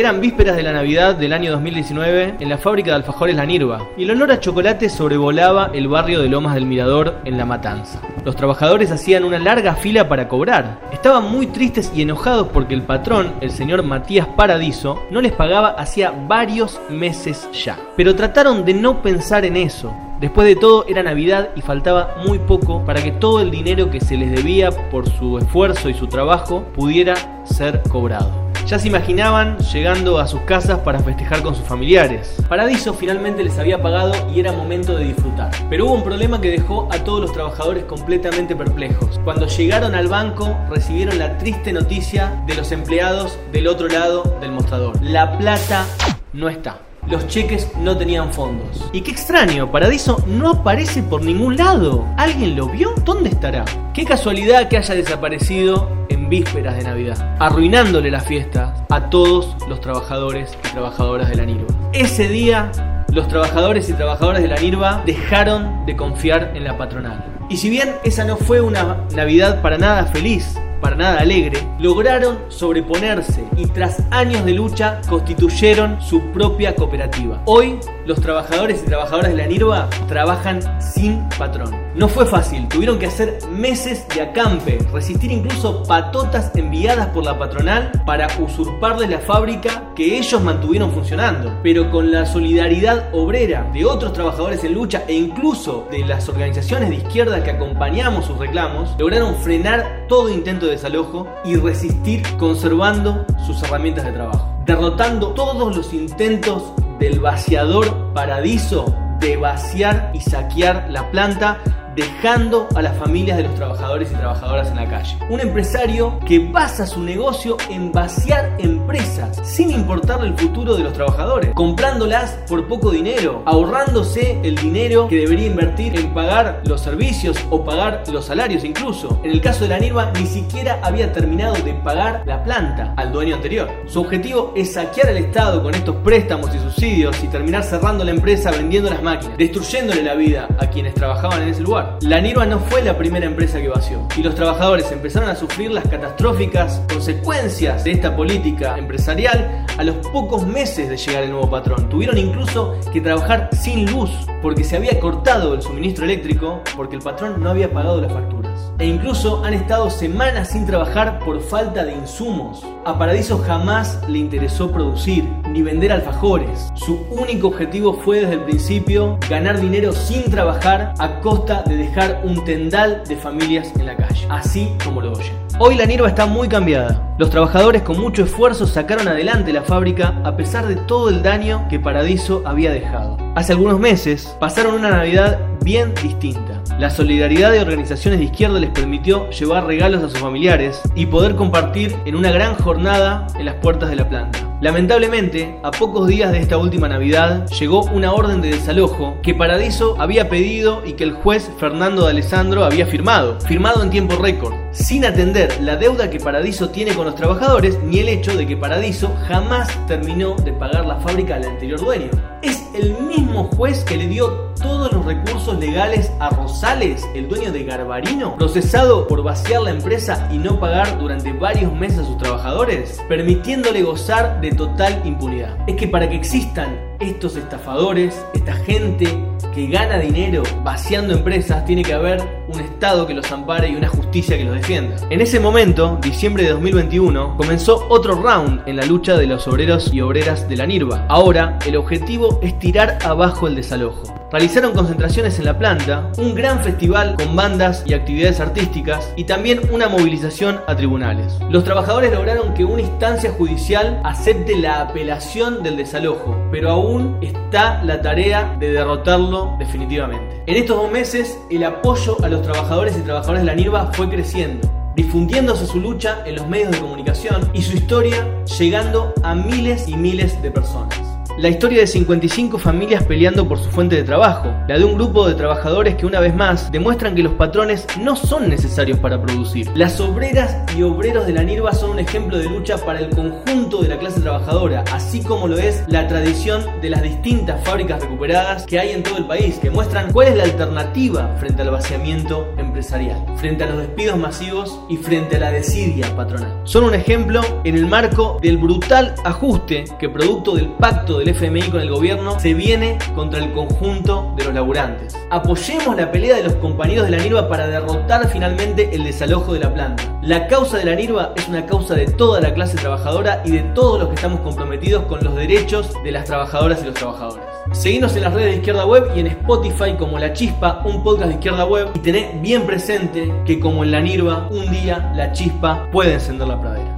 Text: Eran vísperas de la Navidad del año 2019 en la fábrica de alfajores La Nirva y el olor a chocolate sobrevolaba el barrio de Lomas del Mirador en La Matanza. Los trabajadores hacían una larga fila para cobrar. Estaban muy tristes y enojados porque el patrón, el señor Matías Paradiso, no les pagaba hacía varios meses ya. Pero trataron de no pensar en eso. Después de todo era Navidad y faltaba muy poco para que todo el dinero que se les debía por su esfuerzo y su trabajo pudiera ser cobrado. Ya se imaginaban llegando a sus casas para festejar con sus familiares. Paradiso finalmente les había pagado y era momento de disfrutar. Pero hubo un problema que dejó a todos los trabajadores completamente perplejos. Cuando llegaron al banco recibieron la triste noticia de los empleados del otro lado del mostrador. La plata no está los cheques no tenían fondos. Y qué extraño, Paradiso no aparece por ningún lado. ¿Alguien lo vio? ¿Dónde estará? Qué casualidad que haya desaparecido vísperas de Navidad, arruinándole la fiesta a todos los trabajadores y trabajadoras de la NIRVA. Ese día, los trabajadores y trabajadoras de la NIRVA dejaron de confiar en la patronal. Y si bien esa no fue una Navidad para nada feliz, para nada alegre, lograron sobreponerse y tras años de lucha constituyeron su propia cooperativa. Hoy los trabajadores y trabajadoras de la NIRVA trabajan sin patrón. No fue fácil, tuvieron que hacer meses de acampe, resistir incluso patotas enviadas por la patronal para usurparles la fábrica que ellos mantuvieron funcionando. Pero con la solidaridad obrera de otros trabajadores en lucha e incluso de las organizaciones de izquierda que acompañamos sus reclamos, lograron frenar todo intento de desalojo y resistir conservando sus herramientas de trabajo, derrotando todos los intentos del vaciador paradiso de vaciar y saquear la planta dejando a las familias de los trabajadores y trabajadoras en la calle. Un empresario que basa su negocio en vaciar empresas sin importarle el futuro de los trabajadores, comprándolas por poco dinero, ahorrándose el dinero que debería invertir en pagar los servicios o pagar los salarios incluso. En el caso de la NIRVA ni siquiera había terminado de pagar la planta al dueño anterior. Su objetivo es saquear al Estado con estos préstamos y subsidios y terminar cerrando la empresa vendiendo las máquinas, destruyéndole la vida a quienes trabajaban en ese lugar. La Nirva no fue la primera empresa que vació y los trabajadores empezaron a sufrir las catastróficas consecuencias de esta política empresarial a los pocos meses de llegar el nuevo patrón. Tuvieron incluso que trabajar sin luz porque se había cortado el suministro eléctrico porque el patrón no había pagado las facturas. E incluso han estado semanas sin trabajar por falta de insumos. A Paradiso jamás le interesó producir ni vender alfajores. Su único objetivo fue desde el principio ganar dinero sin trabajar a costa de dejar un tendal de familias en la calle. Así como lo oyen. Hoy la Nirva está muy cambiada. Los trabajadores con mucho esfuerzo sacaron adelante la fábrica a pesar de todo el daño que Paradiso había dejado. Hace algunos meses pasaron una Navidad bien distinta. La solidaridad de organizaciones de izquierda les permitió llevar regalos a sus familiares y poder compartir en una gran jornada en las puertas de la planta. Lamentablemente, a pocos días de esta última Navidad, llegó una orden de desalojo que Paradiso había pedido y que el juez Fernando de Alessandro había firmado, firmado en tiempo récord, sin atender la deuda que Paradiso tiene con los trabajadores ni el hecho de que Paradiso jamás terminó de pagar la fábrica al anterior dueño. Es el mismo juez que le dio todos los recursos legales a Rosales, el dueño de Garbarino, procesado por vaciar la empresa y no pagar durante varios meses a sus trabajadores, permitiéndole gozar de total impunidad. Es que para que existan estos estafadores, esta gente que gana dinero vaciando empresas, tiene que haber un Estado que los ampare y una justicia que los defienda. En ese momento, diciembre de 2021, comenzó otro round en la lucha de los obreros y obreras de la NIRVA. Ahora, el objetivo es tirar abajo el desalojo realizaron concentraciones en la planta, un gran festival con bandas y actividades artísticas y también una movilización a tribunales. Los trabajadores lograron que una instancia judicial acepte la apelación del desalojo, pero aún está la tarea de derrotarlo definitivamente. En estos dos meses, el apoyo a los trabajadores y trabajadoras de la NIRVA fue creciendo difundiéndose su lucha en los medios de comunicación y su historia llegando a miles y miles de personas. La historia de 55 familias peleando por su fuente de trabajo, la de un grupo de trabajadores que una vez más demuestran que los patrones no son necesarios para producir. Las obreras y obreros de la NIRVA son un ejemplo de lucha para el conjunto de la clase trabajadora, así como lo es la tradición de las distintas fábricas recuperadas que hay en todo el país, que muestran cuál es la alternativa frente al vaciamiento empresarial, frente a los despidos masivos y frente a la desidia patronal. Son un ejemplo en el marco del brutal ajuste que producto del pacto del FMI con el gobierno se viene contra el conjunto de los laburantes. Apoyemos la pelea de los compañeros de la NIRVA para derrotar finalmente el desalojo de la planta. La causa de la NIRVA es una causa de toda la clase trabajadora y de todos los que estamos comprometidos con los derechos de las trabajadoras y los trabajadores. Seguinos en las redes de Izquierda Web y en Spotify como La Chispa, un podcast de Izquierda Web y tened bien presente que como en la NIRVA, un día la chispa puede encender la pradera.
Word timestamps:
Eran 0.00 0.20
vísperas 0.20 0.54
de 0.54 0.62
la 0.62 0.72
Navidad 0.72 1.16
del 1.16 1.32
año 1.32 1.50
2019 1.50 2.36
en 2.38 2.48
la 2.48 2.58
fábrica 2.58 2.92
de 2.92 2.98
alfajores 2.98 3.34
La 3.34 3.44
Nirva 3.44 3.88
y 3.96 4.04
el 4.04 4.12
olor 4.12 4.30
a 4.30 4.38
chocolate 4.38 4.88
sobrevolaba 4.90 5.72
el 5.74 5.88
barrio 5.88 6.22
de 6.22 6.28
Lomas 6.28 6.54
del 6.54 6.66
Mirador 6.66 7.16
en 7.24 7.36
La 7.36 7.44
Matanza. 7.44 8.00
Los 8.24 8.36
trabajadores 8.36 8.92
hacían 8.92 9.24
una 9.24 9.40
larga 9.40 9.74
fila 9.74 10.08
para 10.08 10.28
cobrar. 10.28 10.78
Estaban 10.92 11.24
muy 11.32 11.48
tristes 11.48 11.90
y 11.92 12.02
enojados 12.02 12.46
porque 12.52 12.74
el 12.74 12.82
patrón, 12.82 13.32
el 13.40 13.50
señor 13.50 13.82
Matías 13.82 14.28
Paradiso, 14.28 15.02
no 15.10 15.20
les 15.20 15.32
pagaba 15.32 15.70
hacía 15.70 16.12
varios 16.12 16.80
meses 16.88 17.48
ya. 17.52 17.76
Pero 17.96 18.14
trataron 18.14 18.64
de 18.64 18.74
no 18.74 19.02
pensar 19.02 19.44
en 19.44 19.56
eso. 19.56 19.92
Después 20.20 20.46
de 20.46 20.54
todo 20.54 20.86
era 20.86 21.02
Navidad 21.02 21.48
y 21.56 21.60
faltaba 21.60 22.14
muy 22.24 22.38
poco 22.38 22.84
para 22.84 23.02
que 23.02 23.10
todo 23.10 23.40
el 23.40 23.50
dinero 23.50 23.90
que 23.90 24.00
se 24.00 24.16
les 24.16 24.30
debía 24.30 24.70
por 24.92 25.10
su 25.10 25.38
esfuerzo 25.38 25.88
y 25.88 25.94
su 25.94 26.06
trabajo 26.06 26.62
pudiera 26.72 27.16
ser 27.42 27.82
cobrado. 27.88 28.47
Ya 28.68 28.78
se 28.78 28.88
imaginaban 28.88 29.56
llegando 29.72 30.18
a 30.18 30.26
sus 30.26 30.42
casas 30.42 30.80
para 30.80 31.00
festejar 31.00 31.40
con 31.40 31.54
sus 31.54 31.64
familiares. 31.64 32.36
Paradiso 32.50 32.92
finalmente 32.92 33.42
les 33.42 33.58
había 33.58 33.80
pagado 33.80 34.12
y 34.30 34.40
era 34.40 34.52
momento 34.52 34.94
de 34.94 35.04
disfrutar. 35.04 35.50
Pero 35.70 35.86
hubo 35.86 35.94
un 35.94 36.04
problema 36.04 36.38
que 36.38 36.50
dejó 36.50 36.86
a 36.92 37.02
todos 37.02 37.22
los 37.22 37.32
trabajadores 37.32 37.84
completamente 37.84 38.54
perplejos. 38.54 39.18
Cuando 39.24 39.46
llegaron 39.46 39.94
al 39.94 40.08
banco 40.08 40.54
recibieron 40.68 41.18
la 41.18 41.38
triste 41.38 41.72
noticia 41.72 42.42
de 42.46 42.56
los 42.56 42.70
empleados 42.70 43.38
del 43.52 43.68
otro 43.68 43.88
lado 43.88 44.36
del 44.38 44.52
mostrador. 44.52 45.02
La 45.02 45.38
plata 45.38 45.86
no 46.34 46.50
está 46.50 46.80
los 47.08 47.26
cheques 47.26 47.70
no 47.78 47.96
tenían 47.96 48.34
fondos. 48.34 48.84
Y 48.92 49.00
qué 49.00 49.10
extraño, 49.12 49.72
Paradiso 49.72 50.22
no 50.26 50.50
aparece 50.50 51.02
por 51.02 51.22
ningún 51.22 51.56
lado. 51.56 52.04
¿Alguien 52.18 52.54
lo 52.54 52.68
vio? 52.68 52.94
¿Dónde 53.02 53.30
estará? 53.30 53.64
Qué 53.94 54.04
casualidad 54.04 54.68
que 54.68 54.76
haya 54.76 54.94
desaparecido 54.94 55.97
vísperas 56.28 56.76
de 56.76 56.84
Navidad, 56.84 57.36
arruinándole 57.38 58.10
la 58.10 58.20
fiesta 58.20 58.86
a 58.88 59.10
todos 59.10 59.56
los 59.68 59.80
trabajadores 59.80 60.56
y 60.64 60.72
trabajadoras 60.72 61.28
de 61.30 61.36
la 61.36 61.44
NIRVA. 61.46 61.74
Ese 61.92 62.28
día, 62.28 62.70
los 63.12 63.28
trabajadores 63.28 63.88
y 63.88 63.94
trabajadoras 63.94 64.42
de 64.42 64.48
la 64.48 64.56
NIRVA 64.56 65.02
dejaron 65.06 65.86
de 65.86 65.96
confiar 65.96 66.52
en 66.54 66.64
la 66.64 66.76
patronal. 66.76 67.24
Y 67.48 67.56
si 67.56 67.70
bien 67.70 67.94
esa 68.04 68.24
no 68.24 68.36
fue 68.36 68.60
una 68.60 69.04
Navidad 69.14 69.62
para 69.62 69.78
nada 69.78 70.04
feliz, 70.06 70.58
para 70.80 70.96
nada 70.96 71.20
alegre, 71.20 71.58
lograron 71.78 72.38
sobreponerse 72.48 73.44
y 73.56 73.66
tras 73.66 74.02
años 74.10 74.44
de 74.44 74.52
lucha 74.52 75.00
constituyeron 75.08 76.00
su 76.00 76.20
propia 76.32 76.74
cooperativa. 76.74 77.42
Hoy 77.46 77.80
los 78.06 78.20
trabajadores 78.20 78.82
y 78.82 78.86
trabajadoras 78.86 79.30
de 79.30 79.36
la 79.36 79.46
NIRVA 79.46 79.88
trabajan 80.06 80.60
sin 80.80 81.28
patrón. 81.30 81.87
No 81.98 82.06
fue 82.06 82.26
fácil, 82.26 82.68
tuvieron 82.68 82.96
que 82.96 83.06
hacer 83.06 83.40
meses 83.50 84.06
de 84.14 84.22
acampe, 84.22 84.78
resistir 84.92 85.32
incluso 85.32 85.82
patotas 85.82 86.52
enviadas 86.54 87.08
por 87.08 87.24
la 87.24 87.36
patronal 87.36 87.90
para 88.06 88.28
usurparles 88.38 89.10
la 89.10 89.18
fábrica 89.18 89.92
que 89.96 90.16
ellos 90.16 90.40
mantuvieron 90.40 90.92
funcionando. 90.92 91.58
Pero 91.60 91.90
con 91.90 92.12
la 92.12 92.24
solidaridad 92.24 93.12
obrera 93.12 93.68
de 93.72 93.84
otros 93.84 94.12
trabajadores 94.12 94.62
en 94.62 94.74
lucha 94.74 95.02
e 95.08 95.14
incluso 95.14 95.88
de 95.90 96.06
las 96.06 96.28
organizaciones 96.28 96.90
de 96.90 96.96
izquierda 96.98 97.42
que 97.42 97.50
acompañamos 97.50 98.26
sus 98.26 98.38
reclamos, 98.38 98.94
lograron 98.96 99.34
frenar 99.34 100.06
todo 100.08 100.28
intento 100.28 100.66
de 100.66 100.72
desalojo 100.72 101.26
y 101.44 101.56
resistir 101.56 102.22
conservando 102.36 103.26
sus 103.44 103.60
herramientas 103.64 104.04
de 104.04 104.12
trabajo, 104.12 104.48
derrotando 104.66 105.30
todos 105.34 105.76
los 105.76 105.92
intentos 105.92 106.62
del 107.00 107.18
vaciador 107.18 108.12
paradiso 108.14 108.94
de 109.18 109.36
vaciar 109.36 110.12
y 110.14 110.20
saquear 110.20 110.86
la 110.90 111.10
planta 111.10 111.58
dejando 111.98 112.68
a 112.76 112.82
las 112.82 112.96
familias 112.96 113.36
de 113.38 113.42
los 113.42 113.56
trabajadores 113.56 114.12
y 114.12 114.14
trabajadoras 114.14 114.68
en 114.68 114.76
la 114.76 114.88
calle. 114.88 115.16
Un 115.30 115.40
empresario 115.40 116.20
que 116.20 116.38
basa 116.38 116.86
su 116.86 117.02
negocio 117.02 117.56
en 117.68 117.90
vaciar 117.90 118.54
empresas 118.58 119.40
sin 119.42 119.70
importarle 119.70 120.28
el 120.28 120.38
futuro 120.38 120.76
de 120.76 120.84
los 120.84 120.92
trabajadores, 120.92 121.52
comprándolas 121.54 122.38
por 122.48 122.68
poco 122.68 122.92
dinero, 122.92 123.42
ahorrándose 123.46 124.40
el 124.44 124.54
dinero 124.54 125.08
que 125.08 125.16
debería 125.16 125.48
invertir 125.48 125.98
en 125.98 126.14
pagar 126.14 126.62
los 126.64 126.80
servicios 126.80 127.36
o 127.50 127.64
pagar 127.64 128.04
los 128.12 128.26
salarios 128.26 128.62
incluso. 128.62 129.20
En 129.24 129.32
el 129.32 129.40
caso 129.40 129.64
de 129.64 129.70
la 129.70 129.80
NIRVA 129.80 130.12
ni 130.12 130.26
siquiera 130.26 130.78
había 130.84 131.12
terminado 131.12 131.54
de 131.54 131.74
pagar 131.74 132.22
la 132.26 132.44
planta 132.44 132.94
al 132.96 133.10
dueño 133.10 133.34
anterior. 133.34 133.68
Su 133.86 134.02
objetivo 134.02 134.52
es 134.54 134.74
saquear 134.74 135.08
al 135.08 135.16
Estado 135.16 135.64
con 135.64 135.74
estos 135.74 135.96
préstamos 135.96 136.54
y 136.54 136.60
subsidios 136.60 137.20
y 137.24 137.26
terminar 137.26 137.64
cerrando 137.64 138.04
la 138.04 138.12
empresa 138.12 138.52
vendiendo 138.52 138.88
las 138.88 139.02
máquinas, 139.02 139.36
destruyéndole 139.36 140.04
la 140.04 140.14
vida 140.14 140.46
a 140.60 140.66
quienes 140.68 140.94
trabajaban 140.94 141.42
en 141.42 141.48
ese 141.48 141.62
lugar. 141.62 141.87
La 142.02 142.20
Nirva 142.20 142.46
no 142.46 142.58
fue 142.60 142.82
la 142.82 142.96
primera 142.96 143.26
empresa 143.26 143.60
que 143.60 143.68
vació 143.68 144.06
y 144.16 144.22
los 144.22 144.34
trabajadores 144.34 144.90
empezaron 144.92 145.28
a 145.28 145.36
sufrir 145.36 145.70
las 145.70 145.86
catastróficas 145.88 146.82
consecuencias 146.92 147.84
de 147.84 147.92
esta 147.92 148.16
política 148.16 148.78
empresarial 148.78 149.66
a 149.76 149.84
los 149.84 149.96
pocos 150.08 150.46
meses 150.46 150.88
de 150.88 150.96
llegar 150.96 151.24
el 151.24 151.30
nuevo 151.30 151.50
patrón. 151.50 151.88
Tuvieron 151.88 152.18
incluso 152.18 152.76
que 152.92 153.00
trabajar 153.00 153.50
sin 153.52 153.90
luz 153.90 154.10
porque 154.42 154.64
se 154.64 154.76
había 154.76 154.98
cortado 155.00 155.54
el 155.54 155.62
suministro 155.62 156.04
eléctrico 156.04 156.62
porque 156.76 156.96
el 156.96 157.02
patrón 157.02 157.42
no 157.42 157.50
había 157.50 157.72
pagado 157.72 158.00
las 158.00 158.12
facturas. 158.12 158.72
E 158.78 158.86
incluso 158.86 159.44
han 159.44 159.54
estado 159.54 159.90
semanas 159.90 160.50
sin 160.50 160.64
trabajar 160.64 161.18
por 161.18 161.40
falta 161.40 161.84
de 161.84 161.94
insumos. 161.94 162.64
A 162.84 162.96
Paradiso 162.96 163.38
jamás 163.38 164.00
le 164.08 164.18
interesó 164.18 164.70
producir 164.70 165.24
ni 165.52 165.62
vender 165.62 165.92
alfajores. 165.92 166.70
Su 166.74 167.06
único 167.10 167.48
objetivo 167.48 167.94
fue 167.94 168.20
desde 168.20 168.34
el 168.34 168.44
principio 168.44 169.18
ganar 169.28 169.60
dinero 169.60 169.92
sin 169.92 170.30
trabajar 170.30 170.94
a 170.98 171.20
costa 171.20 171.62
de 171.62 171.76
dejar 171.76 172.22
un 172.24 172.44
tendal 172.44 173.02
de 173.06 173.16
familias 173.16 173.72
en 173.78 173.86
la 173.86 173.96
calle. 173.96 174.26
Así 174.30 174.72
como 174.84 175.00
lo 175.00 175.12
oyen. 175.12 175.34
Hoy 175.60 175.74
la 175.74 175.86
Nirva 175.86 176.08
está 176.08 176.26
muy 176.26 176.48
cambiada. 176.48 177.14
Los 177.18 177.30
trabajadores 177.30 177.82
con 177.82 177.98
mucho 177.98 178.22
esfuerzo 178.22 178.64
sacaron 178.66 179.08
adelante 179.08 179.52
la 179.52 179.62
fábrica 179.62 180.20
a 180.24 180.36
pesar 180.36 180.68
de 180.68 180.76
todo 180.76 181.08
el 181.08 181.22
daño 181.22 181.66
que 181.68 181.80
Paradiso 181.80 182.42
había 182.44 182.70
dejado. 182.70 183.16
Hace 183.34 183.52
algunos 183.52 183.80
meses 183.80 184.36
pasaron 184.38 184.74
una 184.74 184.90
Navidad 184.90 185.40
bien 185.64 185.94
distinta. 186.00 186.62
La 186.78 186.90
solidaridad 186.90 187.50
de 187.50 187.60
organizaciones 187.60 188.20
de 188.20 188.26
izquierda 188.26 188.60
les 188.60 188.70
permitió 188.70 189.28
llevar 189.30 189.66
regalos 189.66 190.04
a 190.04 190.08
sus 190.08 190.20
familiares 190.20 190.80
y 190.94 191.06
poder 191.06 191.34
compartir 191.34 191.96
en 192.04 192.14
una 192.14 192.30
gran 192.30 192.54
jornada 192.54 193.26
en 193.36 193.44
las 193.46 193.56
puertas 193.56 193.90
de 193.90 193.96
la 193.96 194.08
planta. 194.08 194.47
Lamentablemente, 194.60 195.56
a 195.62 195.70
pocos 195.70 196.08
días 196.08 196.32
de 196.32 196.40
esta 196.40 196.58
última 196.58 196.88
Navidad, 196.88 197.46
llegó 197.60 197.84
una 197.84 198.12
orden 198.12 198.40
de 198.40 198.50
desalojo 198.50 199.16
que 199.22 199.32
Paradiso 199.32 199.94
había 200.00 200.28
pedido 200.28 200.82
y 200.84 200.94
que 200.94 201.04
el 201.04 201.12
juez 201.12 201.48
Fernando 201.60 202.04
de 202.04 202.10
Alessandro 202.10 202.64
había 202.64 202.84
firmado, 202.84 203.40
firmado 203.40 203.84
en 203.84 203.90
tiempo 203.90 204.16
récord, 204.16 204.54
sin 204.72 205.04
atender 205.04 205.60
la 205.60 205.76
deuda 205.76 206.10
que 206.10 206.20
Paradiso 206.20 206.70
tiene 206.70 206.94
con 206.94 207.06
los 207.06 207.14
trabajadores 207.14 207.78
ni 207.82 208.00
el 208.00 208.08
hecho 208.08 208.36
de 208.36 208.46
que 208.46 208.56
Paradiso 208.56 209.14
jamás 209.26 209.68
terminó 209.86 210.34
de 210.36 210.52
pagar 210.52 210.86
la 210.86 210.96
fábrica 210.96 211.36
al 211.36 211.44
anterior 211.44 211.80
dueño. 211.80 212.10
Es 212.42 212.62
el 212.74 212.94
mismo 213.02 213.44
juez 213.44 213.84
que 213.84 213.96
le 213.96 214.06
dio 214.06 214.48
todos 214.60 214.92
los 214.92 215.04
recursos 215.04 215.58
legales 215.58 216.10
a 216.20 216.30
Rosales, 216.30 217.06
el 217.14 217.28
dueño 217.28 217.52
de 217.52 217.64
Garbarino, 217.64 218.36
procesado 218.36 219.06
por 219.06 219.22
vaciar 219.22 219.62
la 219.62 219.70
empresa 219.70 220.28
y 220.32 220.38
no 220.38 220.58
pagar 220.60 220.98
durante 220.98 221.32
varios 221.32 221.72
meses 221.72 222.00
a 222.00 222.04
sus 222.04 222.18
trabajadores, 222.18 223.00
permitiéndole 223.08 223.82
gozar 223.82 224.40
de 224.40 224.52
total 224.52 225.00
impunidad. 225.04 225.56
Es 225.66 225.76
que 225.76 225.88
para 225.88 226.08
que 226.08 226.16
existan 226.16 226.87
estos 227.00 227.36
estafadores, 227.36 228.24
esta 228.34 228.54
gente 228.54 229.06
que 229.54 229.66
gana 229.66 229.98
dinero 229.98 230.42
vaciando 230.62 231.14
empresas, 231.14 231.64
tiene 231.64 231.82
que 231.82 231.94
haber 231.94 232.20
un 232.48 232.60
Estado 232.60 233.06
que 233.06 233.14
los 233.14 233.30
ampare 233.32 233.68
y 233.68 233.76
una 233.76 233.88
justicia 233.88 234.36
que 234.36 234.44
los 234.44 234.54
defienda. 234.54 234.96
En 235.10 235.20
ese 235.20 235.40
momento, 235.40 235.98
diciembre 236.02 236.44
de 236.44 236.50
2021, 236.50 237.36
comenzó 237.36 237.86
otro 237.88 238.22
round 238.22 238.62
en 238.66 238.76
la 238.76 238.84
lucha 238.84 239.16
de 239.16 239.26
los 239.26 239.48
obreros 239.48 239.92
y 239.92 240.00
obreras 240.00 240.48
de 240.48 240.56
la 240.56 240.66
NIRVA. 240.66 241.06
Ahora, 241.08 241.58
el 241.66 241.76
objetivo 241.76 242.38
es 242.42 242.58
tirar 242.58 242.98
abajo 243.02 243.48
el 243.48 243.56
desalojo 243.56 244.17
realizaron 244.30 244.72
concentraciones 244.72 245.38
en 245.38 245.46
la 245.46 245.58
planta, 245.58 246.10
un 246.18 246.34
gran 246.34 246.60
festival 246.60 247.16
con 247.16 247.34
bandas 247.34 247.82
y 247.86 247.94
actividades 247.94 248.40
artísticas 248.40 249.12
y 249.16 249.24
también 249.24 249.60
una 249.72 249.88
movilización 249.88 250.60
a 250.66 250.76
tribunales. 250.76 251.38
Los 251.50 251.64
trabajadores 251.64 252.12
lograron 252.12 252.54
que 252.54 252.64
una 252.64 252.82
instancia 252.82 253.32
judicial 253.32 254.00
acepte 254.04 254.56
la 254.56 254.82
apelación 254.82 255.62
del 255.62 255.76
desalojo, 255.76 256.36
pero 256.50 256.70
aún 256.70 257.18
está 257.22 257.82
la 257.84 258.02
tarea 258.02 258.56
de 258.58 258.72
derrotarlo 258.72 259.56
definitivamente. 259.58 260.42
En 260.46 260.56
estos 260.56 260.76
dos 260.76 260.90
meses, 260.90 261.38
el 261.50 261.64
apoyo 261.64 262.16
a 262.22 262.28
los 262.28 262.42
trabajadores 262.42 262.96
y 262.96 263.00
trabajadoras 263.00 263.42
de 263.42 263.46
la 263.46 263.54
NIRVA 263.54 263.92
fue 263.92 264.08
creciendo 264.08 264.68
difundiéndose 264.98 265.64
su 265.64 265.78
lucha 265.78 266.24
en 266.26 266.34
los 266.34 266.48
medios 266.48 266.72
de 266.72 266.80
comunicación 266.80 267.48
y 267.54 267.62
su 267.62 267.76
historia 267.76 268.26
llegando 268.58 269.14
a 269.22 269.32
miles 269.32 269.86
y 269.86 269.96
miles 269.96 270.42
de 270.42 270.50
personas. 270.50 271.07
La 271.38 271.48
historia 271.48 271.78
de 271.78 271.86
55 271.86 272.58
familias 272.58 273.04
peleando 273.04 273.46
por 273.46 273.60
su 273.60 273.70
fuente 273.70 273.94
de 273.94 274.02
trabajo, 274.02 274.52
la 274.66 274.76
de 274.76 274.84
un 274.84 274.96
grupo 274.96 275.28
de 275.28 275.36
trabajadores 275.36 275.94
que 275.94 276.04
una 276.04 276.18
vez 276.18 276.34
más 276.34 276.72
demuestran 276.72 277.14
que 277.14 277.22
los 277.22 277.34
patrones 277.34 277.86
no 278.00 278.16
son 278.16 278.48
necesarios 278.48 278.98
para 278.98 279.22
producir. 279.22 279.70
Las 279.76 280.00
obreras 280.00 280.56
y 280.76 280.82
obreros 280.82 281.28
de 281.28 281.34
la 281.34 281.44
NIRVA 281.44 281.74
son 281.74 281.90
un 281.90 282.00
ejemplo 282.00 282.38
de 282.38 282.46
lucha 282.46 282.76
para 282.78 282.98
el 282.98 283.10
conjunto 283.10 283.82
de 283.82 283.88
la 283.88 284.00
clase 284.00 284.20
trabajadora, 284.20 284.82
así 284.92 285.22
como 285.22 285.46
lo 285.46 285.56
es 285.58 285.84
la 285.86 286.08
tradición 286.08 286.64
de 286.82 286.90
las 286.90 287.02
distintas 287.02 287.62
fábricas 287.62 288.02
recuperadas 288.02 288.66
que 288.66 288.80
hay 288.80 288.90
en 288.90 289.04
todo 289.04 289.18
el 289.18 289.26
país, 289.26 289.60
que 289.60 289.70
muestran 289.70 290.10
cuál 290.10 290.26
es 290.26 290.36
la 290.36 290.42
alternativa 290.42 291.36
frente 291.38 291.62
al 291.62 291.70
vaciamiento 291.70 292.52
empresarial, 292.58 293.24
frente 293.36 293.62
a 293.62 293.68
los 293.68 293.78
despidos 293.78 294.18
masivos 294.18 294.80
y 294.88 294.96
frente 294.96 295.36
a 295.36 295.38
la 295.38 295.52
desidia 295.52 296.16
patronal. 296.16 296.62
Son 296.64 296.82
un 296.82 296.96
ejemplo 296.96 297.42
en 297.62 297.76
el 297.76 297.86
marco 297.86 298.38
del 298.42 298.58
brutal 298.58 299.14
ajuste 299.24 299.84
que 300.00 300.08
producto 300.08 300.56
del 300.56 300.70
pacto 300.70 301.20
del 301.28 301.36
FMI 301.36 301.62
con 301.70 301.80
el 301.80 301.90
gobierno 301.90 302.40
se 302.40 302.54
viene 302.54 302.96
contra 303.14 303.38
el 303.40 303.52
conjunto 303.52 304.32
de 304.36 304.44
los 304.44 304.54
laburantes. 304.54 305.14
Apoyemos 305.30 305.94
la 305.96 306.10
pelea 306.10 306.36
de 306.36 306.44
los 306.44 306.54
compañeros 306.54 307.04
de 307.04 307.16
la 307.16 307.22
NIRVA 307.22 307.48
para 307.48 307.66
derrotar 307.66 308.28
finalmente 308.28 308.94
el 308.94 309.04
desalojo 309.04 309.52
de 309.52 309.60
la 309.60 309.72
planta. 309.72 310.02
La 310.22 310.46
causa 310.46 310.78
de 310.78 310.84
la 310.84 310.94
NIRVA 310.94 311.34
es 311.36 311.48
una 311.48 311.66
causa 311.66 311.94
de 311.94 312.06
toda 312.06 312.40
la 312.40 312.54
clase 312.54 312.76
trabajadora 312.76 313.42
y 313.44 313.50
de 313.50 313.62
todos 313.74 314.00
los 314.00 314.08
que 314.08 314.14
estamos 314.14 314.40
comprometidos 314.40 315.04
con 315.04 315.22
los 315.22 315.34
derechos 315.34 315.92
de 316.02 316.12
las 316.12 316.24
trabajadoras 316.24 316.82
y 316.82 316.86
los 316.86 316.94
trabajadores. 316.94 317.44
Seguinos 317.72 318.16
en 318.16 318.22
las 318.22 318.32
redes 318.32 318.52
de 318.52 318.56
Izquierda 318.56 318.86
Web 318.86 319.10
y 319.14 319.20
en 319.20 319.26
Spotify 319.26 319.94
como 319.98 320.18
La 320.18 320.32
Chispa, 320.32 320.82
un 320.86 321.02
podcast 321.02 321.28
de 321.28 321.34
Izquierda 321.34 321.66
Web 321.66 321.90
y 321.94 321.98
tened 321.98 322.40
bien 322.40 322.62
presente 322.62 323.30
que 323.44 323.60
como 323.60 323.84
en 323.84 323.90
la 323.90 324.00
NIRVA, 324.00 324.48
un 324.50 324.70
día 324.70 325.12
la 325.14 325.32
chispa 325.32 325.88
puede 325.90 326.14
encender 326.14 326.48
la 326.48 326.58
pradera. 326.58 326.97